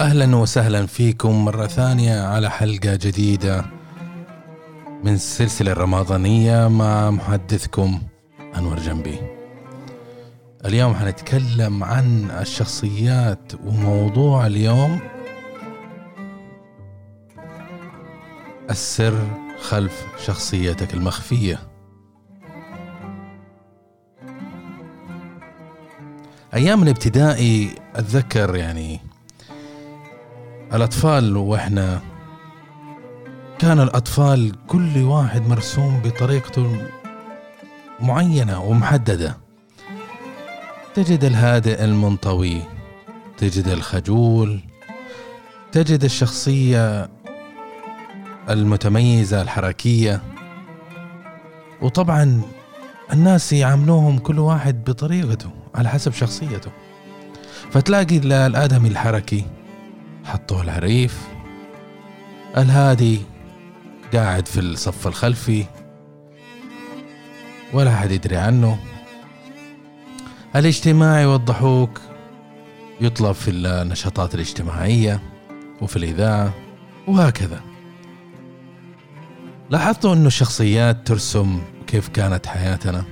واهلا 0.00 0.36
وسهلا 0.36 0.86
فيكم 0.86 1.44
مرة 1.44 1.66
ثانية 1.66 2.22
على 2.22 2.50
حلقة 2.50 2.94
جديدة 2.94 3.64
من 5.04 5.12
السلسله 5.14 5.72
الرمضانيه 5.72 6.68
مع 6.68 7.10
محدثكم 7.10 8.02
أنور 8.56 8.78
جنبي. 8.78 9.18
اليوم 10.64 10.94
حنتكلم 10.94 11.84
عن 11.84 12.30
الشخصيات 12.30 13.52
وموضوع 13.66 14.46
اليوم 14.46 15.00
السر 18.70 19.18
خلف 19.60 20.06
شخصيتك 20.24 20.94
المخفية. 20.94 21.58
أيام 26.54 26.82
الابتدائي 26.82 27.74
أتذكر 27.96 28.56
يعني 28.56 29.09
الأطفال 30.74 31.36
وإحنا. 31.36 32.00
كان 33.58 33.80
الأطفال 33.80 34.52
كل 34.66 35.02
واحد 35.02 35.48
مرسوم 35.48 36.00
بطريقته 36.04 36.76
معينة 38.00 38.62
ومحددة. 38.62 39.36
تجد 40.94 41.24
الهادئ 41.24 41.84
المنطوي 41.84 42.62
تجد 43.38 43.68
الخجول 43.68 44.60
تجد 45.72 46.04
الشخصية 46.04 47.10
المتميزة 48.50 49.42
الحركية. 49.42 50.22
وطبعا 51.82 52.42
الناس 53.12 53.52
يعاملوهم 53.52 54.18
كل 54.18 54.38
واحد 54.38 54.84
بطريقته 54.84 55.50
على 55.74 55.88
حسب 55.88 56.12
شخصيته. 56.12 56.70
فتلاقي 57.70 58.16
الآدمي 58.16 58.88
الحركي 58.88 59.44
حطوه 60.30 60.62
العريف. 60.62 61.28
الهادي 62.56 63.20
قاعد 64.14 64.48
في 64.48 64.60
الصف 64.60 65.06
الخلفي 65.06 65.64
ولا 67.72 67.96
حد 67.96 68.10
يدري 68.10 68.36
عنه. 68.36 68.78
الاجتماعي 70.56 71.26
والضحوك 71.26 72.00
يطلب 73.00 73.32
في 73.32 73.50
النشاطات 73.50 74.34
الاجتماعية 74.34 75.20
وفي 75.80 75.96
الإذاعة 75.96 76.54
وهكذا. 77.08 77.60
لاحظتوا 79.70 80.14
أنه 80.14 80.26
الشخصيات 80.26 81.06
ترسم 81.06 81.62
كيف 81.86 82.08
كانت 82.08 82.46
حياتنا؟ 82.46 83.04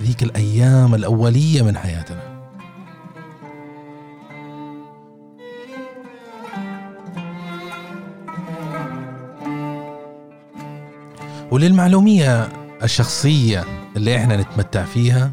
ذيك 0.00 0.22
الأيام 0.22 0.94
الأولية 0.94 1.62
من 1.62 1.76
حياتنا. 1.76 2.31
وللمعلومية 11.52 12.48
الشخصية 12.82 13.64
اللي 13.96 14.16
إحنا 14.16 14.36
نتمتع 14.36 14.84
فيها 14.84 15.30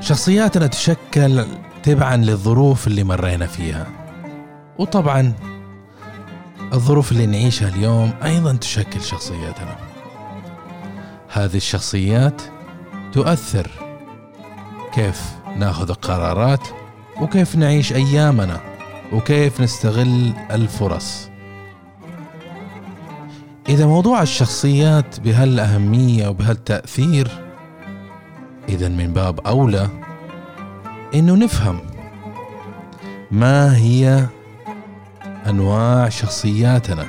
شخصياتنا 0.00 0.66
تشكل 0.66 1.46
تبعا 1.82 2.16
للظروف 2.16 2.86
اللي 2.86 3.04
مرينا 3.04 3.46
فيها. 3.46 3.86
وطبعا 4.78 5.32
الظروف 6.72 7.12
اللي 7.12 7.26
نعيشها 7.26 7.68
اليوم 7.68 8.12
أيضا 8.24 8.52
تشكل 8.52 9.00
شخصياتنا. 9.00 9.76
هذه 11.32 11.56
الشخصيات 11.56 12.42
تؤثر 13.12 13.70
كيف 14.94 15.22
نأخذ 15.56 15.90
القرارات 15.90 16.68
وكيف 17.20 17.56
نعيش 17.56 17.92
أيامنا 17.92 18.60
وكيف 19.12 19.60
نستغل 19.60 20.32
الفرص. 20.50 21.35
إذا 23.68 23.86
موضوع 23.86 24.22
الشخصيات 24.22 25.20
بهالأهمية 25.20 26.28
وبهالتأثير 26.28 27.28
إذا 28.68 28.88
من 28.88 29.12
باب 29.12 29.40
أولى 29.40 29.88
إنه 31.14 31.36
نفهم 31.36 31.80
ما 33.30 33.76
هي 33.76 34.26
أنواع 35.46 36.08
شخصياتنا. 36.08 37.06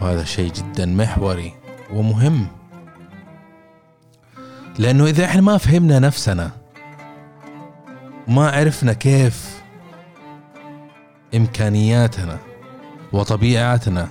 وهذا 0.00 0.24
شيء 0.24 0.52
جدا 0.52 0.86
محوري 0.86 1.52
ومهم. 1.92 2.46
لأنه 4.78 5.04
إذا 5.04 5.24
إحنا 5.24 5.40
ما 5.40 5.58
فهمنا 5.58 5.98
نفسنا 5.98 6.50
ما 8.28 8.50
عرفنا 8.50 8.92
كيف 8.92 9.62
إمكانياتنا 11.34 12.49
وطبيعتنا. 13.12 14.08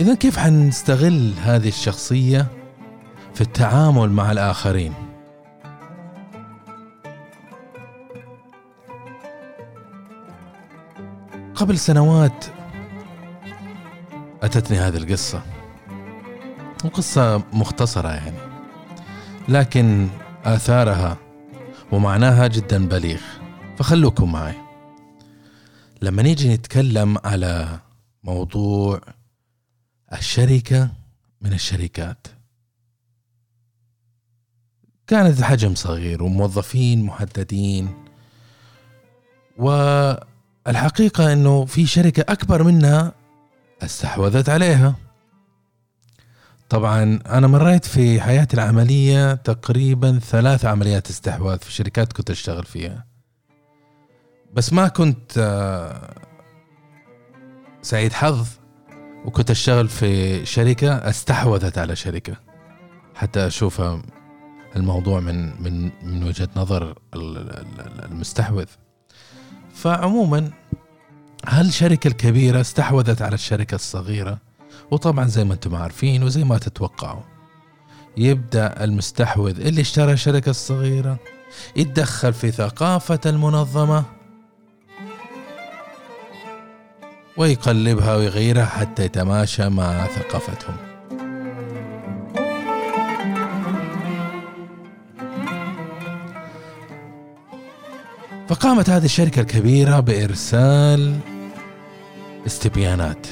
إذا 0.00 0.14
كيف 0.14 0.38
حنستغل 0.38 1.32
هذه 1.42 1.68
الشخصية 1.68 2.46
في 3.34 3.40
التعامل 3.40 4.10
مع 4.10 4.32
الآخرين؟ 4.32 4.94
قبل 11.54 11.78
سنوات 11.78 12.44
أتتني 14.42 14.78
هذه 14.78 14.96
القصة. 14.96 15.42
وقصة 16.84 17.42
مختصرة 17.52 18.08
يعني 18.08 18.36
لكن 19.48 20.08
آثارها 20.44 21.16
ومعناها 21.92 22.46
جدا 22.46 22.88
بليغ 22.88 23.20
فخلوكم 23.78 24.32
معي. 24.32 24.67
لما 26.02 26.22
نيجي 26.22 26.54
نتكلم 26.54 27.18
على 27.24 27.80
موضوع 28.24 29.00
الشركة 30.12 30.90
من 31.40 31.52
الشركات. 31.52 32.26
كانت 35.06 35.42
حجم 35.42 35.74
صغير 35.74 36.22
وموظفين 36.22 37.02
محددين 37.02 37.94
والحقيقة 39.58 41.32
إنه 41.32 41.64
في 41.64 41.86
شركة 41.86 42.24
أكبر 42.32 42.62
منها 42.62 43.12
استحوذت 43.82 44.48
عليها. 44.48 44.94
طبعا 46.68 47.20
أنا 47.26 47.46
مريت 47.46 47.84
في 47.84 48.20
حياتي 48.20 48.54
العملية 48.54 49.34
تقريبا 49.34 50.18
ثلاث 50.18 50.64
عمليات 50.64 51.10
استحواذ 51.10 51.58
في 51.58 51.72
شركات 51.72 52.12
كنت 52.12 52.30
أشتغل 52.30 52.64
فيها. 52.64 53.07
بس 54.54 54.72
ما 54.72 54.88
كنت 54.88 55.38
آه، 55.38 56.14
سعيد 57.82 58.12
حظ 58.12 58.48
وكنت 59.24 59.50
أشتغل 59.50 59.88
في 59.88 60.46
شركة 60.46 60.94
أستحوذت 60.94 61.78
على 61.78 61.96
شركة. 61.96 62.36
حتى 63.14 63.46
اشوفها 63.46 64.02
الموضوع 64.76 65.20
من 65.20 65.62
من 65.62 65.90
من 66.02 66.24
وجهة 66.24 66.48
نظر 66.56 66.94
المستحوذ. 68.04 68.66
فعموما 69.74 70.50
هالشركة 71.46 72.08
الكبيرة 72.08 72.60
استحوذت 72.60 73.22
على 73.22 73.34
الشركة 73.34 73.74
الصغيرة. 73.74 74.38
وطبعا 74.90 75.26
زي 75.26 75.44
ما 75.44 75.54
أنتم 75.54 75.74
عارفين 75.74 76.22
وزي 76.22 76.44
ما 76.44 76.58
تتوقعوا 76.58 77.22
يبدأ 78.16 78.84
المستحوذ 78.84 79.60
اللي 79.60 79.80
اشترى 79.80 80.12
الشركة 80.12 80.50
الصغيرة 80.50 81.18
يتدخل 81.76 82.32
في 82.32 82.50
ثقافة 82.50 83.20
المنظمة. 83.26 84.17
ويقلبها 87.38 88.16
ويغيرها 88.16 88.66
حتى 88.66 89.04
يتماشى 89.04 89.68
مع 89.68 90.06
ثقافتهم. 90.06 90.76
فقامت 98.48 98.90
هذه 98.90 99.04
الشركة 99.04 99.40
الكبيرة 99.40 100.00
بإرسال 100.00 101.18
استبيانات 102.46 103.26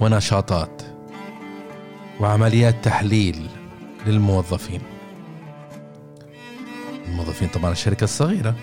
ونشاطات 0.00 0.82
وعمليات 2.20 2.84
تحليل 2.84 3.46
للموظفين. 4.06 4.80
الموظفين 7.08 7.48
طبعا 7.48 7.72
الشركة 7.72 8.04
الصغيرة. 8.04 8.54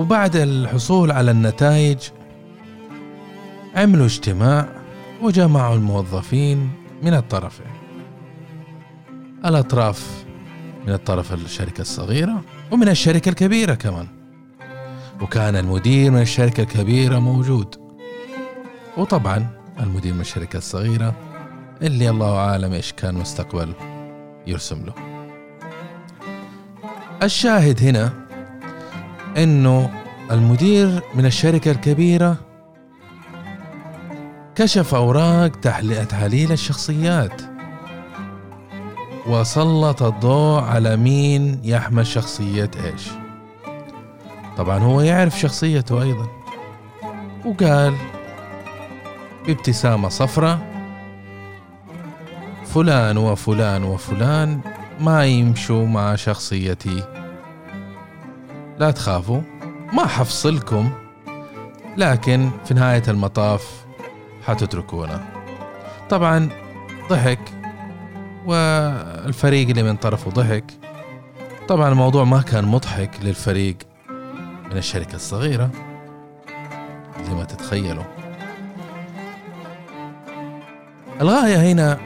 وبعد 0.00 0.36
الحصول 0.36 1.10
على 1.10 1.30
النتائج 1.30 1.98
عملوا 3.76 4.06
اجتماع 4.06 4.68
وجمعوا 5.22 5.74
الموظفين 5.74 6.70
من 7.02 7.14
الطرفين. 7.14 7.66
الأطراف 9.44 10.24
من 10.86 10.92
الطرف 10.92 11.32
الشركة 11.32 11.80
الصغيرة 11.80 12.44
ومن 12.70 12.88
الشركة 12.88 13.28
الكبيرة 13.28 13.74
كمان. 13.74 14.06
وكان 15.20 15.56
المدير 15.56 16.10
من 16.10 16.20
الشركة 16.20 16.60
الكبيرة 16.60 17.18
موجود. 17.18 17.76
وطبعا 18.96 19.46
المدير 19.80 20.14
من 20.14 20.20
الشركة 20.20 20.56
الصغيرة 20.56 21.14
اللي 21.82 22.10
الله 22.10 22.36
أعلم 22.36 22.72
إيش 22.72 22.92
كان 22.92 23.14
مستقبل 23.14 23.72
يرسم 24.46 24.84
له. 24.86 24.94
الشاهد 27.22 27.82
هنا 27.82 28.19
إنه 29.36 29.90
المدير 30.30 31.02
من 31.14 31.26
الشركة 31.26 31.70
الكبيرة 31.70 32.36
كشف 34.54 34.94
أوراق 34.94 35.48
تحليل 36.08 36.52
الشخصيات. 36.52 37.42
وسلط 39.26 40.02
الضوء 40.02 40.60
على 40.62 40.96
مين 40.96 41.60
يحمل 41.64 42.06
شخصية 42.06 42.70
إيش. 42.84 43.08
طبعا 44.56 44.78
هو 44.78 45.00
يعرف 45.00 45.40
شخصيته 45.40 46.02
أيضا. 46.02 46.28
وقال 47.44 47.94
بابتسامة 49.46 50.08
صفراء 50.08 50.58
فلان 52.66 53.16
وفلان 53.16 53.84
وفلان 53.84 54.60
ما 55.00 55.26
يمشوا 55.26 55.86
مع 55.86 56.14
شخصيتي 56.14 57.19
لا 58.80 58.90
تخافوا 58.90 59.40
ما 59.92 60.06
حفصلكم. 60.06 60.90
لكن 61.96 62.50
في 62.64 62.74
نهاية 62.74 63.02
المطاف 63.08 63.84
حتتركونا. 64.46 65.24
طبعا 66.10 66.48
ضحك 67.10 67.38
والفريق 68.46 69.68
اللي 69.68 69.82
من 69.82 69.96
طرفه 69.96 70.30
ضحك. 70.30 70.64
طبعا 71.68 71.88
الموضوع 71.88 72.24
ما 72.24 72.42
كان 72.42 72.64
مضحك 72.64 73.10
للفريق 73.22 73.76
من 74.70 74.76
الشركة 74.76 75.14
الصغيرة 75.14 75.70
زي 77.26 77.34
ما 77.34 77.44
تتخيلوا. 77.44 78.04
الغاية 81.20 81.72
هنا 81.72 81.98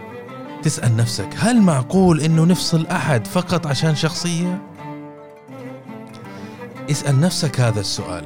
تسأل 0.63 0.97
نفسك 0.97 1.29
هل 1.39 1.63
معقول 1.63 2.21
إنه 2.21 2.45
نفصل 2.45 2.87
أحد 2.87 3.27
فقط 3.27 3.67
عشان 3.67 3.95
شخصية؟ 3.95 4.74
اسأل 6.91 7.21
نفسك 7.21 7.61
هذا 7.61 7.81
السؤال. 7.81 8.25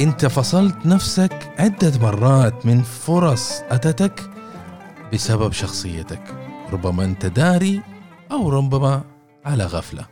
انت 0.00 0.26
فصلت 0.26 0.86
نفسك 0.86 1.54
عدة 1.58 1.98
مرات 1.98 2.66
من 2.66 2.82
فرص 2.82 3.60
أتتك 3.70 4.30
بسبب 5.12 5.52
شخصيتك 5.52 6.22
ربما 6.72 7.04
أنت 7.04 7.26
داري 7.26 7.82
أو 8.30 8.48
ربما 8.48 9.04
على 9.44 9.64
غفلة. 9.64 10.06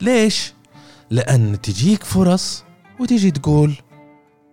ليش؟ 0.00 0.54
لأن 1.10 1.60
تجيك 1.60 2.04
فرص 2.04 2.64
وتيجي 3.00 3.30
تقول 3.30 3.74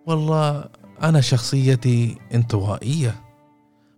والله 0.06 0.66
أنا 1.04 1.22
شخصيتي 1.22 2.18
انطوائية 2.34 3.16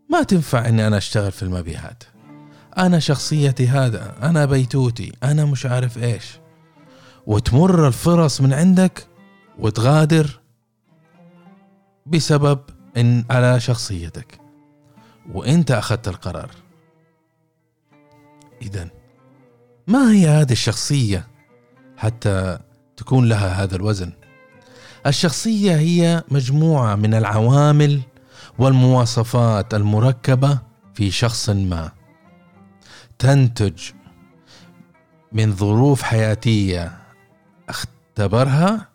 ما 0.09 0.23
تنفع 0.23 0.67
إني 0.67 0.87
أنا 0.87 0.97
أشتغل 0.97 1.31
في 1.31 1.43
المبيعات. 1.43 2.03
أنا 2.77 2.99
شخصيتي 2.99 3.67
هذا 3.67 4.15
أنا 4.23 4.45
بيتوتي 4.45 5.11
أنا 5.23 5.45
مش 5.45 5.65
عارف 5.65 5.97
إيش. 5.97 6.39
وتمر 7.27 7.87
الفرص 7.87 8.41
من 8.41 8.53
عندك 8.53 9.07
وتغادر 9.59 10.39
بسبب 12.05 12.59
إن 12.97 13.25
على 13.29 13.59
شخصيتك. 13.59 14.39
وإنت 15.33 15.71
أخذت 15.71 16.07
القرار. 16.07 16.51
اذا 18.61 18.89
ما 19.87 20.11
هي 20.11 20.27
هذه 20.27 20.51
الشخصية 20.51 21.27
حتى 21.97 22.59
تكون 22.97 23.29
لها 23.29 23.63
هذا 23.63 23.75
الوزن؟ 23.75 24.11
الشخصية 25.07 25.75
هي 25.75 26.23
مجموعة 26.31 26.95
من 26.95 27.13
العوامل 27.13 28.01
والمواصفات 28.59 29.73
المركبة 29.73 30.59
في 30.93 31.11
شخص 31.11 31.49
ما. 31.49 31.91
تنتج 33.19 33.91
من 35.31 35.55
ظروف 35.55 36.01
حياتية 36.01 37.04
اختبرها 37.69 38.87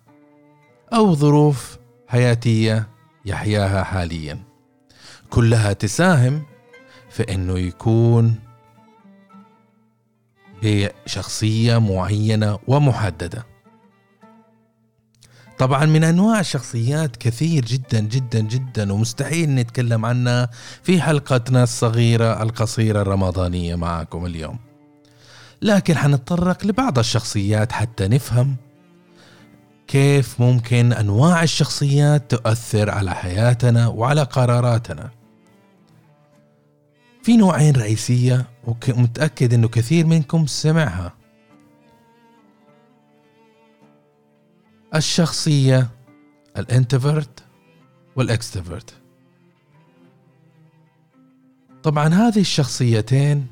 أو 0.93 1.15
ظروف 1.15 1.79
حياتية 2.09 2.89
يحياها 3.25 3.83
حاليا 3.83 4.39
كلها 5.31 5.73
تساهم 5.73 6.43
في 7.11 7.35
إنه 7.35 7.59
يكون 7.59 8.35
بشخصيه 10.63 11.79
معينة 11.79 12.59
ومحددة 12.67 13.47
طبعا 15.59 15.85
من 15.85 16.05
أنواع 16.05 16.41
الشخصيات 16.41 17.17
كثير 17.17 17.65
جدا 17.65 18.01
جدا 18.01 18.41
جدا 18.41 18.93
ومستحيل 18.93 19.55
نتكلم 19.55 20.07
عنها 20.07 20.49
في 20.83 21.03
حلقتنا 21.03 21.63
الصغيرة 21.63 22.43
القصيرة 22.43 23.03
الرمضانية 23.03 23.75
معكم 23.75 24.27
اليوم. 24.27 24.70
لكن 25.63 25.97
حنتطرق 25.97 26.67
لبعض 26.67 26.99
الشخصيات 26.99 27.73
حتى 27.73 28.09
نفهم 28.09 28.57
كيف 29.87 30.41
ممكن 30.41 30.93
أنواع 30.93 31.43
الشخصيات 31.43 32.31
تؤثر 32.31 32.91
على 32.91 33.15
حياتنا 33.15 33.89
وعلى 33.89 34.23
قراراتنا. 34.23 35.11
في 37.23 37.37
نوعين 37.37 37.77
رئيسية 37.77 38.47
ومتأكد 38.89 39.55
إنه 39.55 39.69
كثير 39.69 40.07
منكم 40.07 40.47
سمعها. 40.47 41.13
الشخصية 44.95 45.89
ال 46.57 46.65
introvert 46.65 47.45
وال 48.17 48.31
extrovert 48.31 48.95
طبعا 51.83 52.09
هذه 52.09 52.41
الشخصيتين 52.41 53.47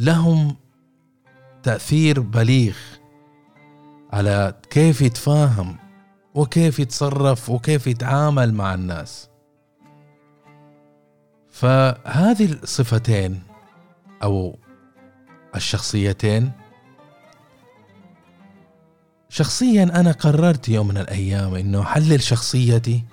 لهم 0.00 0.56
تأثير 1.62 2.20
بليغ 2.20 2.76
على 4.12 4.54
كيف 4.70 5.02
يتفاهم 5.02 5.76
وكيف 6.34 6.78
يتصرف 6.78 7.50
وكيف 7.50 7.86
يتعامل 7.86 8.54
مع 8.54 8.74
الناس. 8.74 9.28
فهذه 11.50 12.52
الصفتين 12.62 13.42
أو 14.22 14.58
الشخصيتين 15.56 16.52
شخصيا 19.28 19.82
أنا 19.82 20.12
قررت 20.12 20.68
يوم 20.68 20.88
من 20.88 20.98
الأيام 20.98 21.54
أنه 21.54 21.82
أحلل 21.82 22.22
شخصيتي 22.22 23.04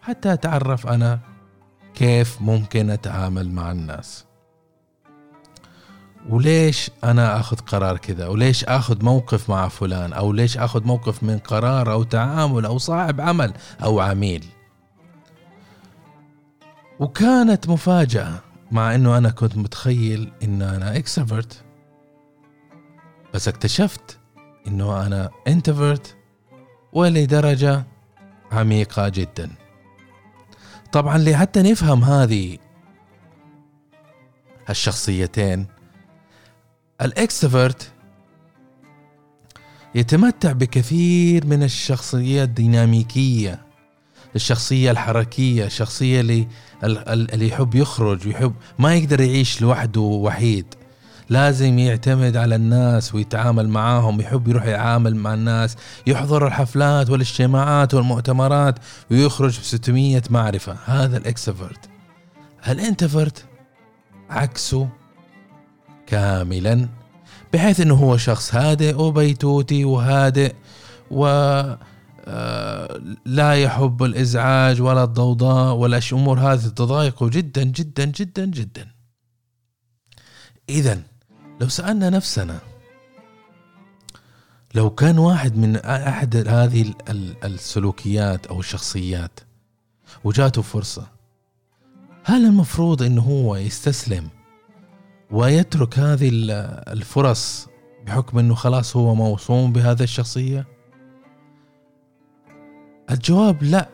حتى 0.00 0.32
أتعرف 0.32 0.86
أنا 0.86 1.20
كيف 1.94 2.42
ممكن 2.42 2.90
أتعامل 2.90 3.50
مع 3.50 3.72
الناس. 3.72 4.33
وليش 6.28 6.90
أنا 7.04 7.40
أخذ 7.40 7.56
قرار 7.56 7.98
كذا؟ 7.98 8.28
وليش 8.28 8.64
أخذ 8.64 9.04
موقف 9.04 9.50
مع 9.50 9.68
فلان؟ 9.68 10.12
أو 10.12 10.32
ليش 10.32 10.58
أخذ 10.58 10.84
موقف 10.84 11.22
من 11.22 11.38
قرار 11.38 11.92
أو 11.92 12.02
تعامل 12.02 12.64
أو 12.64 12.78
صاحب 12.78 13.20
عمل 13.20 13.52
أو 13.84 14.00
عميل؟ 14.00 14.44
وكانت 17.00 17.68
مفاجأة 17.68 18.40
مع 18.70 18.94
أنه 18.94 19.18
أنا 19.18 19.30
كنت 19.30 19.56
متخيل 19.56 20.32
أن 20.42 20.62
أنا 20.62 20.96
extrovert 20.96 21.64
بس 23.34 23.48
اكتشفت 23.48 24.18
إنه 24.66 25.06
أنا 25.06 25.30
introvert 25.48 26.16
ولدرجة 26.92 27.84
عميقة 28.52 29.08
جدا. 29.08 29.50
طبعا 30.92 31.18
لحتى 31.18 31.62
نفهم 31.62 32.04
هذه 32.04 32.58
الشخصيتين 34.70 35.66
الاكستروفرت 37.02 37.92
يتمتع 39.94 40.52
بكثير 40.52 41.46
من 41.46 41.62
الشخصية 41.62 42.42
الديناميكية 42.44 43.62
الشخصية 44.36 44.90
الحركية 44.90 45.64
الشخصية 45.66 46.20
اللي 46.20 46.48
اللي 46.84 47.48
يحب 47.48 47.74
يخرج 47.74 48.26
ويحب 48.26 48.54
ما 48.78 48.94
يقدر 48.94 49.20
يعيش 49.20 49.62
لوحده 49.62 50.00
وحيد. 50.00 50.66
لازم 51.28 51.78
يعتمد 51.78 52.36
على 52.36 52.54
الناس 52.54 53.14
ويتعامل 53.14 53.68
معاهم 53.68 54.20
يحب 54.20 54.48
يروح 54.48 54.64
يعامل 54.64 55.16
مع 55.16 55.34
الناس 55.34 55.76
يحضر 56.06 56.46
الحفلات 56.46 57.10
والاجتماعات 57.10 57.94
والمؤتمرات 57.94 58.78
ويخرج 59.10 59.58
ب 59.60 59.62
600 59.62 60.22
معرفة. 60.30 60.76
هذا 60.84 61.16
ال 61.16 61.23
extrovert 61.23 61.88
ال 62.68 62.76
introvert 62.76 63.44
عكسه 64.30 64.88
كاملا 66.14 66.88
بحيث 67.52 67.80
إنه 67.80 67.94
هو 67.94 68.16
شخص 68.16 68.54
هادئ 68.54 68.94
وبيتوتي 68.94 69.84
وهادئ 69.84 70.54
و 71.10 71.26
آه، 72.26 73.00
لا 73.24 73.54
يحب 73.54 74.02
الإزعاج 74.02 74.82
ولا 74.82 75.04
الضوضاء 75.04 75.74
ولا 75.74 76.00
الأمور 76.12 76.38
هذه 76.40 76.66
تضايقه 76.66 77.28
جدا 77.28 77.62
جدا 77.64 78.04
جدا 78.04 78.44
جدا. 78.44 78.86
اذا 80.68 81.02
لو 81.60 81.68
سألنا 81.68 82.10
نفسنا 82.10 82.58
لو 84.74 84.90
كان 84.90 85.18
واحد 85.18 85.56
من 85.56 85.76
أحد 85.76 86.48
هذه 86.48 86.94
السلوكيات 87.44 88.46
أو 88.46 88.60
الشخصيات 88.60 89.40
وجاته 90.24 90.62
فرصة 90.62 91.06
هل 92.24 92.44
المفروض 92.46 93.02
أنه 93.02 93.22
هو 93.22 93.56
يستسلم 93.56 94.28
ويترك 95.30 95.98
هذه 95.98 96.30
الفرص 96.88 97.68
بحكم 98.06 98.38
إنه 98.38 98.54
خلاص 98.54 98.96
هو 98.96 99.14
موصوم 99.14 99.72
بهذا 99.72 100.04
الشخصية؟ 100.04 100.66
الجواب 103.10 103.62
لا 103.62 103.88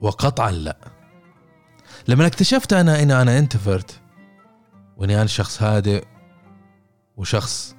وقطعا 0.00 0.50
لا. 0.50 0.76
لما 2.08 2.26
اكتشفت 2.26 2.72
أنا 2.72 3.02
إن 3.02 3.10
أنا 3.10 3.38
انتفرت 3.38 4.00
وإني 4.96 5.16
أنا 5.16 5.26
شخص 5.26 5.62
هادئ 5.62 6.04
وشخص 7.16 7.76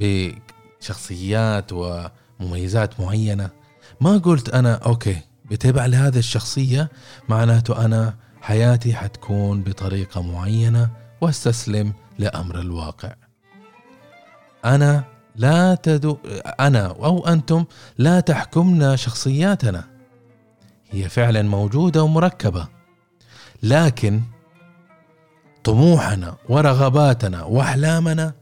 بشخصيات 0.00 1.70
ومميزات 1.72 3.00
معينة 3.00 3.50
ما 4.00 4.18
قلت 4.18 4.48
أنا 4.48 4.74
أوكي 4.74 5.20
بتبع 5.50 5.86
لهذه 5.86 6.18
الشخصية 6.18 6.90
معناته 7.28 7.84
أنا 7.84 8.14
حياتي 8.40 8.94
حتكون 8.94 9.62
بطريقة 9.62 10.22
معينة 10.22 10.90
واستسلم 11.20 11.92
لأمر 12.18 12.60
الواقع. 12.60 13.14
أنا 14.64 15.04
لا 15.36 15.74
تدو 15.74 16.18
أنا 16.60 16.86
أو 16.86 17.26
أنتم 17.26 17.64
لا 17.98 18.20
تحكمنا 18.20 18.96
شخصياتنا. 18.96 19.84
هي 20.90 21.08
فعلا 21.08 21.42
موجودة 21.42 22.02
ومركبة. 22.02 22.68
لكن 23.62 24.20
طموحنا 25.64 26.36
ورغباتنا 26.48 27.44
وأحلامنا 27.44 28.34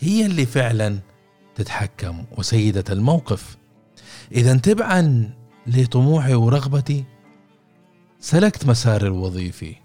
هي 0.00 0.26
اللي 0.26 0.46
فعلا 0.46 0.98
تتحكم 1.54 2.24
وسيدة 2.38 2.84
الموقف. 2.90 3.56
اذا 4.32 4.56
تبعا 4.56 5.30
لطموحي 5.66 6.34
ورغبتي 6.34 7.04
سلكت 8.20 8.66
مساري 8.66 9.06
الوظيفي. 9.06 9.76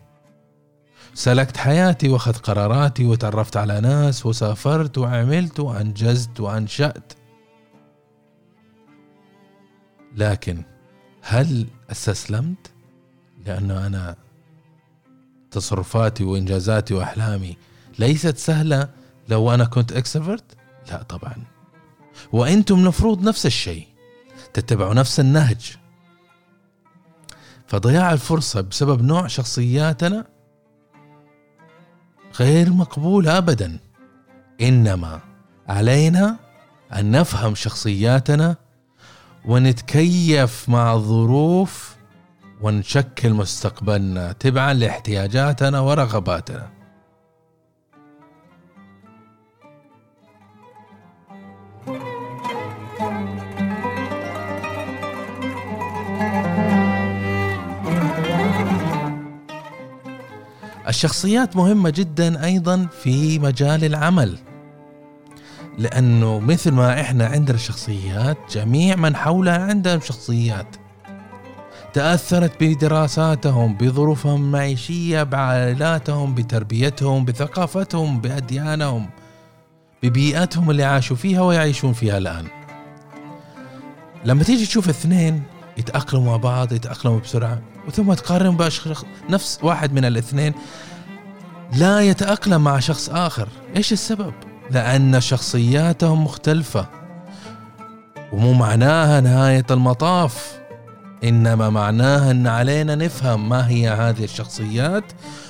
سلكت 1.13 1.57
حياتي 1.57 2.09
وأخذت 2.09 2.37
قراراتي 2.37 3.05
وتعرفت 3.05 3.57
على 3.57 3.81
ناس 3.81 4.25
وسافرت 4.25 4.97
وعملت 4.97 5.59
وأنجزت 5.59 6.39
وأنشأت. 6.39 7.13
لكن 10.15 10.63
هل 11.21 11.67
أستسلمت؟ 11.91 12.71
لأنه 13.45 13.87
أنا 13.87 14.15
تصرفاتي 15.51 16.23
وإنجازاتي 16.23 16.93
وأحلامي 16.93 17.57
ليست 17.99 18.37
سهلة 18.37 18.89
لو 19.29 19.53
أنا 19.53 19.65
كنت 19.65 19.91
اكستروفرت 19.91 20.57
لا 20.91 21.03
طبعا. 21.03 21.35
وأنتم 22.31 22.75
المفروض 22.75 23.23
نفس 23.23 23.45
الشيء. 23.45 23.87
تتبعوا 24.53 24.93
نفس 24.93 25.19
النهج. 25.19 25.77
فضياع 27.67 28.13
الفرصة 28.13 28.61
بسبب 28.61 29.01
نوع 29.01 29.27
شخصياتنا 29.27 30.25
غير 32.39 32.73
مقبول 32.73 33.27
ابدا. 33.27 33.79
إنما 34.61 35.19
علينا 35.67 36.37
أن 36.93 37.11
نفهم 37.11 37.55
شخصياتنا 37.55 38.55
ونتكيف 39.45 40.69
مع 40.69 40.93
الظروف 40.93 41.95
ونشكل 42.61 43.33
مستقبلنا 43.33 44.31
تبعا 44.31 44.73
لاحتياجاتنا 44.73 45.79
ورغباتنا. 45.79 46.74
الشخصيات 60.87 61.55
مهمة 61.55 61.89
جدا 61.89 62.45
أيضا 62.45 62.87
في 63.03 63.39
مجال 63.39 63.83
العمل 63.85 64.37
لأنه 65.77 66.39
مثل 66.39 66.71
ما 66.71 67.01
إحنا 67.01 67.25
عندنا 67.25 67.57
شخصيات 67.57 68.37
جميع 68.51 68.95
من 68.95 69.15
حولنا 69.15 69.55
عندهم 69.55 69.99
شخصيات. 69.99 70.75
تأثرت 71.93 72.51
بدراساتهم 72.63 73.75
بظروفهم 73.75 74.43
المعيشية 74.43 75.23
بعائلاتهم 75.23 76.35
بتربيتهم 76.35 77.25
بثقافتهم 77.25 78.21
بأديانهم 78.21 79.09
ببيئتهم 80.03 80.71
اللي 80.71 80.83
عاشوا 80.83 81.15
فيها 81.15 81.41
ويعيشون 81.41 81.93
فيها 81.93 82.17
الآن. 82.17 82.47
لما 84.25 84.43
تيجي 84.43 84.65
تشوف 84.65 84.89
اثنين 84.89 85.43
يتأقلموا 85.77 86.25
مع 86.25 86.37
بعض 86.37 86.73
يتأقلموا 86.73 87.19
بسرعة 87.19 87.61
وثم 87.87 88.13
تقارن 88.13 88.57
بأشخاص 88.57 89.05
نفس 89.29 89.59
واحد 89.63 89.93
من 89.93 90.05
الاثنين 90.05 90.53
لا 91.73 92.01
يتأقلم 92.01 92.63
مع 92.63 92.79
شخص 92.79 93.09
آخر 93.09 93.47
إيش 93.75 93.93
السبب؟ 93.93 94.33
لأن 94.71 95.21
شخصياتهم 95.21 96.23
مختلفة 96.23 96.85
ومو 98.31 98.53
معناها 98.53 99.21
نهاية 99.21 99.65
المطاف 99.71 100.59
إنما 101.23 101.69
معناها 101.69 102.31
أن 102.31 102.47
علينا 102.47 102.95
نفهم 102.95 103.49
ما 103.49 103.69
هي 103.69 103.89
هذه 103.89 104.23
الشخصيات 104.23 105.03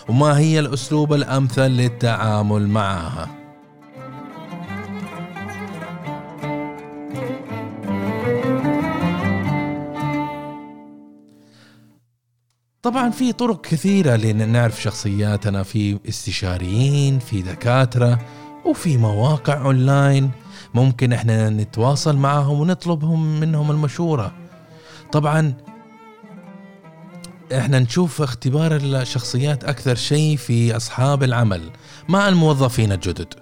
وما 0.10 0.38
هي 0.38 0.60
الأسلوب 0.60 1.14
الأمثل 1.14 1.68
للتعامل 1.68 2.68
معها 2.68 3.28
طبعا 12.86 13.10
في 13.10 13.34
طرق 13.34 13.62
كثيرة 13.62 14.16
لنعرف 14.16 14.82
شخصياتنا 14.82 15.64
في 15.64 16.00
استشاريين 16.10 17.20
في 17.20 17.42
دكاترة 17.42 18.20
وفي 18.66 18.98
مواقع 18.98 19.66
أونلاين. 19.66 20.32
ممكن 20.74 21.14
إحنا 21.14 21.50
نتواصل 21.50 22.18
معهم 22.18 22.60
ونطلبهم 22.60 23.40
منهم 23.40 23.72
المشورة. 23.72 24.34
طبعا 25.12 25.54
إحنا 27.58 27.80
نشوف 27.80 28.22
اختبار 28.22 28.76
الشخصيات 28.76 29.64
أكثر 29.64 29.96
شيء 29.96 30.38
في 30.38 30.76
أصحاب 30.76 31.24
العمل 31.24 31.70
مع 32.10 32.30
الموظفين 32.30 32.92
الجدد. 32.92 33.34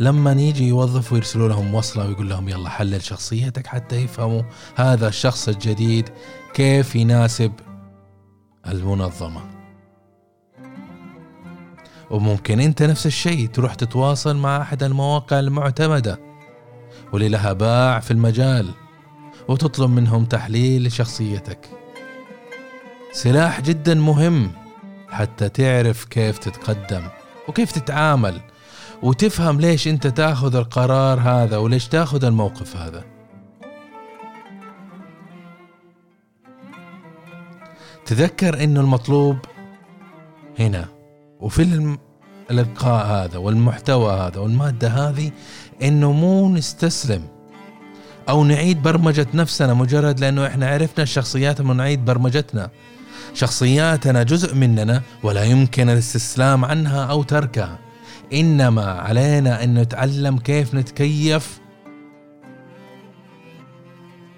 لما 0.00 0.32
يجي 0.32 0.68
يوظفوا 0.68 1.16
يرسلوا 1.16 1.48
لهم 1.48 1.74
وصلة 1.74 2.06
ويقول 2.06 2.28
لهم 2.28 2.48
يلا 2.48 2.68
حلل 2.68 3.02
شخصيتك 3.02 3.66
حتى 3.66 3.96
يفهموا 3.96 4.42
هذا 4.76 5.08
الشخص 5.08 5.48
الجديد 5.48 6.08
كيف 6.54 6.96
يناسب 6.96 7.52
المنظمة. 8.66 9.40
وممكن 12.10 12.60
انت 12.60 12.82
نفس 12.82 13.06
الشيء 13.06 13.48
تروح 13.48 13.74
تتواصل 13.74 14.36
مع 14.36 14.62
أحد 14.62 14.82
المواقع 14.82 15.38
المعتمدة 15.38 16.20
واللي 17.12 17.28
لها 17.28 17.52
باع 17.52 18.00
في 18.00 18.10
المجال 18.10 18.68
وتطلب 19.48 19.90
منهم 19.90 20.24
تحليل 20.24 20.86
لشخصيتك 20.86 21.68
سلاح 23.12 23.60
جدا 23.60 23.94
مهم 23.94 24.52
حتى 25.08 25.48
تعرف 25.48 26.04
كيف 26.04 26.38
تتقدم 26.38 27.08
وكيف 27.48 27.72
تتعامل 27.72 28.40
وتفهم 29.02 29.60
ليش 29.60 29.88
انت 29.88 30.06
تاخذ 30.06 30.56
القرار 30.56 31.20
هذا 31.20 31.56
وليش 31.56 31.88
تاخذ 31.88 32.24
الموقف 32.24 32.76
هذا. 32.76 33.17
تذكر 38.08 38.64
انه 38.64 38.80
المطلوب 38.80 39.36
هنا. 40.58 40.88
وفي 41.40 41.92
الإلقاء 42.50 43.06
هذا 43.06 43.38
والمحتوى 43.38 44.12
هذا 44.12 44.40
والمادة 44.40 44.88
هذه 44.88 45.30
إنه 45.82 46.12
مو 46.12 46.54
نستسلم 46.54 47.22
أو 48.28 48.44
نعيد 48.44 48.82
برمجة 48.82 49.26
نفسنا 49.34 49.74
مجرد 49.74 50.20
لأنه 50.20 50.46
إحنا 50.46 50.68
عرفنا 50.68 51.02
الشخصيات 51.02 51.60
ونعيد 51.60 52.04
برمجتنا. 52.04 52.70
شخصياتنا 53.34 54.22
جزء 54.22 54.54
مننا 54.54 55.02
ولا 55.22 55.44
يمكن 55.44 55.90
الاستسلام 55.90 56.64
عنها 56.64 57.04
أو 57.04 57.22
تركها. 57.22 57.78
إنما 58.32 58.84
علينا 58.84 59.64
أن 59.64 59.74
نتعلم 59.74 60.38
كيف 60.38 60.74
نتكيف 60.74 61.60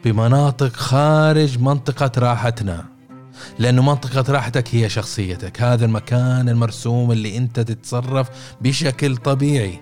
بمناطق 0.04 0.72
خارج 0.72 1.58
منطقة 1.58 2.12
راحتنا. 2.18 2.99
لأنه 3.58 3.82
منطقة 3.82 4.32
راحتك 4.32 4.74
هي 4.74 4.88
شخصيتك. 4.88 5.62
هذا 5.62 5.84
المكان 5.84 6.48
المرسوم 6.48 7.12
اللي 7.12 7.36
أنت 7.36 7.60
تتصرف 7.60 8.28
بشكل 8.60 9.16
طبيعي. 9.16 9.80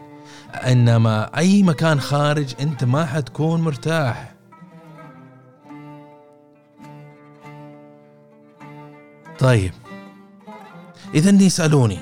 إنما 0.54 1.38
أي 1.38 1.62
مكان 1.62 2.00
خارج 2.00 2.54
أنت 2.60 2.84
ما 2.84 3.06
حتكون 3.06 3.60
مرتاح. 3.60 4.34
طيب. 9.38 9.72
إذا 11.14 11.30
يسألوني 11.30 11.98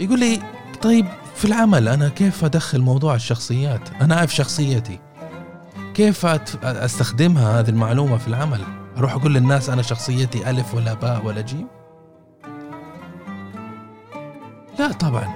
يقول 0.00 0.20
لي 0.20 0.42
طيب 0.82 1.06
في 1.36 1.44
العمل 1.44 1.88
أنا 1.88 2.08
كيف 2.08 2.44
أدخل 2.44 2.80
موضوع 2.80 3.14
الشخصيات؟ 3.14 3.88
أنا 4.00 4.18
أعرف 4.18 4.34
شخصيتي. 4.34 4.98
كيف 5.94 6.26
أستخدمها 6.64 7.60
هذه 7.60 7.70
المعلومة 7.70 8.16
في 8.16 8.28
العمل؟ 8.28 8.81
أروح 8.96 9.12
أقول 9.12 9.34
للناس 9.34 9.70
أنا 9.70 9.82
شخصيتي 9.82 10.50
ألف 10.50 10.74
ولا 10.74 10.94
باء 10.94 11.26
ولا 11.26 11.40
جيم؟ 11.40 11.66
لا 14.78 14.92
طبعا. 14.92 15.34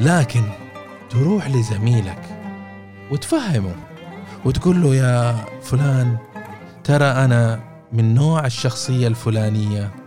لكن 0.00 0.42
تروح 1.10 1.50
لزميلك 1.50 2.38
وتفهمه 3.10 3.74
وتقول 4.44 4.82
له 4.82 4.94
يا 4.94 5.44
فلان 5.62 6.16
ترى 6.84 7.04
أنا 7.04 7.60
من 7.92 8.14
نوع 8.14 8.46
الشخصية 8.46 9.08
الفلانية. 9.08 10.03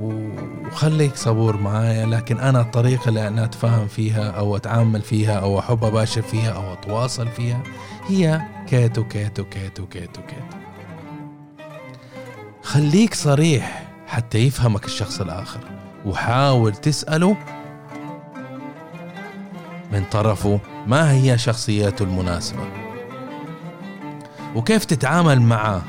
وخليك 0.00 1.16
صبور 1.16 1.56
معايا 1.56 2.06
لكن 2.06 2.38
أنا 2.38 2.60
الطريقة 2.60 3.08
اللي 3.08 3.28
أنا 3.28 3.44
أتفاهم 3.44 3.88
فيها 3.88 4.30
أو 4.30 4.56
أتعامل 4.56 5.02
فيها 5.02 5.38
أو 5.38 5.58
أحب 5.58 5.84
أباشر 5.84 6.22
فيها 6.22 6.50
أو 6.50 6.72
أتواصل 6.72 7.28
فيها 7.28 7.62
هي 8.08 8.40
كيت 8.68 8.98
وكيت 8.98 9.40
وكيت 9.40 9.80
وكيت 9.80 10.18
وكيت 10.18 10.60
خليك 12.62 13.14
صريح 13.14 13.88
حتى 14.06 14.38
يفهمك 14.38 14.84
الشخص 14.84 15.20
الآخر 15.20 15.60
وحاول 16.06 16.72
تسأله 16.72 17.36
من 19.92 20.04
طرفه 20.10 20.60
ما 20.86 21.12
هي 21.12 21.38
شخصيته 21.38 22.02
المناسبة. 22.02 22.64
وكيف 24.54 24.84
تتعامل 24.84 25.42
معه؟ 25.42 25.82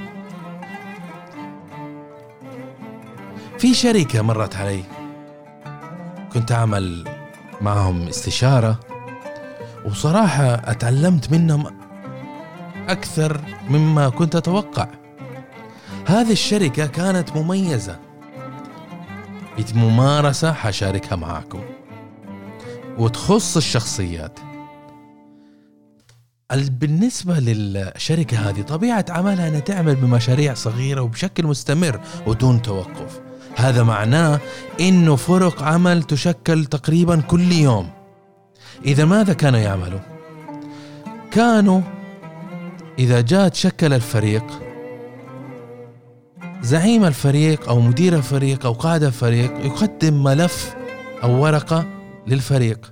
في 3.62 3.74
شركة 3.74 4.22
مرت 4.22 4.56
علي. 4.56 4.84
كنت 6.34 6.52
أعمل 6.52 7.08
معهم 7.62 8.08
استشارة 8.08 8.80
وصراحة 9.86 10.46
أتعلمت 10.46 11.32
منهم 11.32 11.66
أكثر 12.90 13.42
مما 13.70 14.10
كنت 14.10 14.36
أتوقع. 14.36 14.88
هذه 16.06 16.32
الشركة 16.32 16.86
كانت 16.86 17.36
مميزة. 17.36 18.00
بممارسة 19.74 20.54
حشاركها 20.54 21.16
معاكم. 21.16 21.62
وتخص 22.98 23.58
الشخصيات. 23.58 24.40
بالنسبة 26.52 27.40
للشركة 27.40 28.50
هذه 28.50 28.62
طبيعة 28.62 29.06
عملها 29.10 29.48
أنها 29.48 29.60
تعمل 29.60 29.96
بمشاريع 29.96 30.54
صغيرة 30.54 31.02
وبشكل 31.02 31.48
مستمر 31.48 32.00
ودون 32.28 32.62
توقف. 32.62 33.31
هذا 33.62 33.84
معناه 33.84 34.40
أنه 34.80 35.16
فرق 35.16 35.64
عمل 35.64 36.04
تشكل 36.04 36.66
تقريبا 36.66 37.22
كل 37.22 37.52
يوم 37.52 37.90
إذا 38.86 39.06
ماذا 39.06 39.34
كانوا 39.34 39.60
يعملوا؟ 39.60 40.00
كانوا 41.32 41.82
إذا 43.00 43.22
جاء 43.22 43.48
تشكل 43.48 43.94
الفريق 43.94 44.44
زعيم 46.62 47.06
الفريق 47.06 47.70
أو 47.70 47.80
مدير 47.80 48.16
الفريق 48.16 48.66
أو 48.66 48.74
قائد 48.74 49.04
الفريق 49.04 49.66
يقدم 49.66 50.24
ملف 50.24 50.76
أو 51.24 51.44
ورقة 51.44 51.86
للفريق 52.28 52.92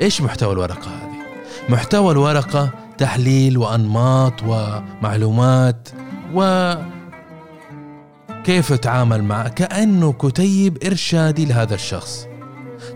إيش 0.00 0.22
محتوى 0.22 0.52
الورقة 0.52 0.88
هذه؟ 0.88 1.20
محتوى 1.68 2.12
الورقة 2.12 2.70
تحليل 2.98 3.58
وأنماط 3.58 4.32
ومعلومات 4.46 5.88
و 6.34 6.72
كيف 8.50 8.70
يتعامل 8.70 9.24
معه؟ 9.24 9.48
كأنه 9.48 10.12
كتيب 10.12 10.78
إرشادي 10.84 11.44
لهذا 11.44 11.74
الشخص. 11.74 12.26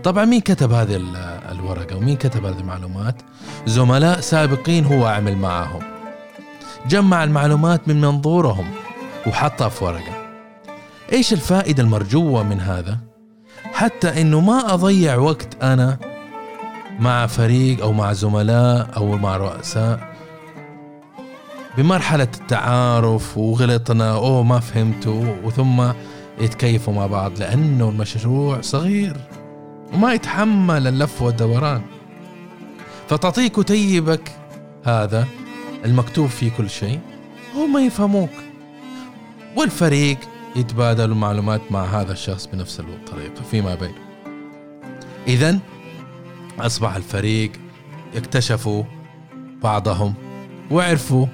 طبعا 0.03 0.25
مين 0.25 0.41
كتب 0.41 0.71
هذه 0.71 0.95
الورقة 1.51 1.95
ومين 1.95 2.15
كتب 2.15 2.45
هذه 2.45 2.59
المعلومات؟ 2.59 3.21
زملاء 3.65 4.19
سابقين 4.19 4.85
هو 4.85 5.05
عمل 5.05 5.37
معهم. 5.37 5.81
جمع 6.87 7.23
المعلومات 7.23 7.87
من 7.87 8.01
منظورهم 8.01 8.65
وحطها 9.27 9.69
في 9.69 9.83
ورقة. 9.83 10.27
إيش 11.13 11.33
الفائدة 11.33 11.83
المرجوة 11.83 12.43
من 12.43 12.59
هذا؟ 12.59 12.97
حتى 13.73 14.21
إنه 14.21 14.39
ما 14.39 14.73
أضيع 14.73 15.15
وقت 15.15 15.63
أنا 15.63 15.97
مع 16.99 17.27
فريق 17.27 17.81
أو 17.81 17.93
مع 17.93 18.13
زملاء 18.13 18.89
أو 18.97 19.17
مع 19.17 19.37
رؤساء. 19.37 20.14
بمرحلة 21.77 22.23
التعارف 22.23 23.37
وغلطنا 23.37 24.11
أوه 24.13 24.43
ما 24.43 24.59
فهمتوا 24.59 25.35
وثم 25.43 25.91
يتكيفوا 26.41 26.93
مع 26.93 27.07
بعض 27.07 27.39
لأنه 27.39 27.89
المشروع 27.89 28.61
صغير 28.61 29.17
وما 29.93 30.13
يتحمل 30.13 30.87
اللف 30.87 31.21
والدوران. 31.21 31.81
فتعطيه 33.09 33.47
كتيبك 33.47 34.31
هذا 34.83 35.27
المكتوب 35.85 36.27
فيه 36.27 36.51
كل 36.51 36.69
شيء 36.69 36.99
هم 37.55 37.77
يفهموك. 37.77 38.29
والفريق 39.55 40.17
يتبادل 40.55 41.11
المعلومات 41.11 41.61
مع 41.71 41.83
هذا 41.83 42.11
الشخص 42.11 42.45
بنفس 42.45 42.79
الطريقة 42.79 43.43
فيما 43.51 43.75
بين. 43.75 43.95
إذا 45.27 45.59
أصبح 46.59 46.95
الفريق 46.95 47.51
اكتشفوا 48.15 48.83
بعضهم 49.63 50.13
وعرفوا 50.71 51.25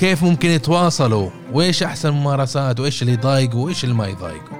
كيف 0.00 0.22
ممكن 0.22 0.48
يتواصلوا؟ 0.48 1.30
وإيش 1.52 1.82
أحسن 1.82 2.08
الممارسات 2.08 2.80
وإيش 2.80 3.02
اللي 3.02 3.12
يضايقوا 3.12 3.64
وإيش 3.64 3.84
اللي 3.84 3.94
ما 3.94 4.06
يضايقوا 4.06 4.56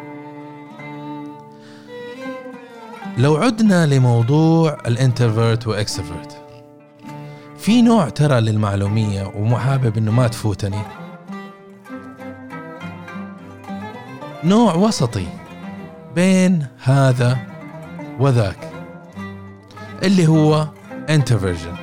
لو 3.18 3.36
عدنا 3.36 3.86
لموضوع 3.86 4.78
ال 4.86 4.94
introvert 4.94 5.66
و 5.66 5.74
extrovert 5.74 6.42
في 7.58 7.82
نوع 7.82 8.08
ترى 8.08 8.40
للمعلومية 8.40 9.32
ومو 9.36 9.58
حابب 9.58 9.98
إنه 9.98 10.12
ما 10.12 10.28
تفوتني. 10.28 10.82
نوع 14.44 14.74
وسطي 14.74 15.26
بين 16.14 16.66
هذا 16.82 17.38
وذاك 18.18 18.70
اللي 20.02 20.26
هو 20.26 20.68
ambiversion 21.08 21.74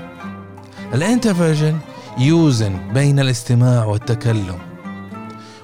ال 0.93 1.00
ambiversion 1.00 1.77
يوزن 2.19 2.93
بين 2.93 3.19
الاستماع 3.19 3.85
والتكلم. 3.85 4.57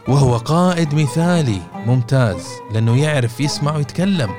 وهو 0.07 0.37
قائد 0.37 0.95
مثالي 0.95 1.61
ممتاز 1.85 2.47
لأنه 2.73 3.01
يعرف 3.01 3.39
يسمع 3.39 3.75
ويتكلم. 3.75 4.29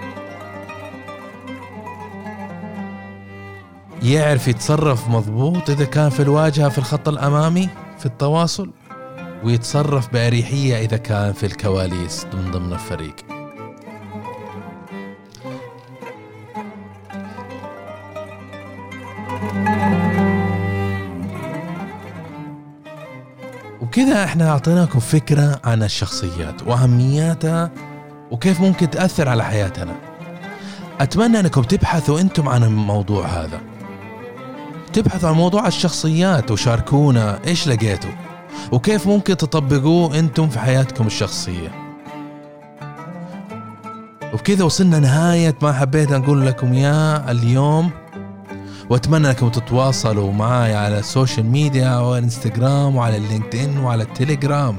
يعرف 4.02 4.48
يتصرف 4.48 5.08
مضبوط 5.08 5.70
إذا 5.70 5.84
كان 5.84 6.10
في 6.10 6.22
الواجهة 6.22 6.68
في 6.68 6.78
الخط 6.78 7.08
الأمامي 7.08 7.68
في 7.98 8.06
التواصل 8.06 8.70
ويتصرف 9.44 10.12
بأريحية 10.12 10.76
إذا 10.76 10.96
كان 10.96 11.32
في 11.32 11.46
الكواليس 11.46 12.26
من 12.34 12.50
ضمن 12.50 12.72
الفريق. 12.72 13.33
وكذا 24.04 24.24
إحنا 24.24 24.50
أعطيناكم 24.50 25.00
فكرة 25.00 25.60
عن 25.64 25.82
الشخصيات 25.82 26.62
وأهمياتها 26.66 27.70
وكيف 28.30 28.60
ممكن 28.60 28.90
تأثر 28.90 29.28
على 29.28 29.44
حياتنا. 29.44 29.92
أتمنى 31.00 31.40
أنكم 31.40 31.62
تبحثوا 31.62 32.20
أنتم 32.20 32.48
عن 32.48 32.62
الموضوع 32.62 33.26
هذا. 33.26 33.60
تبحثوا 34.92 35.28
عن 35.28 35.34
موضوع 35.34 35.66
الشخصيات 35.66 36.50
وشاركونا 36.50 37.38
إيش 37.46 37.68
لقيتوا 37.68 38.10
وكيف 38.72 39.06
ممكن 39.06 39.36
تطبقوه 39.36 40.18
أنتم 40.18 40.48
في 40.48 40.58
حياتكم 40.58 41.06
الشخصية. 41.06 41.68
وبكذا 44.32 44.64
وصلنا 44.64 44.98
نهاية 44.98 45.54
ما 45.62 45.72
حبيت 45.72 46.12
أقول 46.12 46.46
لكم 46.46 46.72
إياه 46.72 47.30
اليوم. 47.30 47.90
وأتمنى 48.90 49.28
انكم 49.28 49.48
تتواصلوا 49.48 50.32
معي 50.32 50.74
على 50.74 50.98
ال 50.98 51.05
social 51.05 51.46
media 51.46 51.96
والانستغرام 51.96 52.96
وعلى 52.96 53.16
اللينكدين 53.16 53.78
وعلى 53.78 54.02
التليجرام 54.02 54.76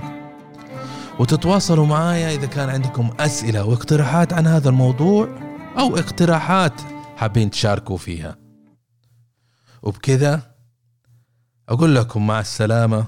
وتتواصلوا 1.20 1.86
معي 1.86 2.36
إذا 2.36 2.46
كان 2.46 2.70
عندكم 2.70 3.10
أسئلة 3.20 3.66
واقتراحات 3.66 4.34
عن 4.34 4.48
هذا 4.48 4.70
الموضوع 4.70 5.30
أو 5.80 5.98
اقتراحات 5.98 6.82
حابين 7.18 7.50
تشاركوا 7.50 7.98
فيها. 7.98 8.36
وبكذا 9.84 10.42
أقول 11.70 11.96
لكم 11.96 12.28
مع 12.28 12.40
السلامة 12.40 13.06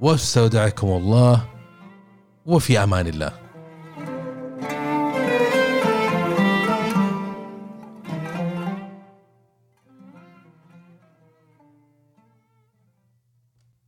وأستودعكم 0.00 0.86
الله 0.86 1.44
وفي 2.46 2.82
أمان 2.82 3.06
الله. 3.06 3.47